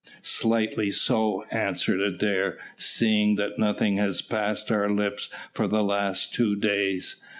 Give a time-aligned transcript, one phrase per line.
[0.23, 6.55] "Slightly so," answered Adair, "seeing that nothing has passed our lips for the last two
[6.55, 7.17] days.